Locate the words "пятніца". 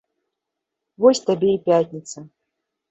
1.69-2.29